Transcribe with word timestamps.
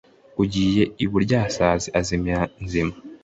Ugiye 0.43 0.83
iburyasazi 1.03 1.87
azimira 1.99 2.41
nzima. 2.63 2.93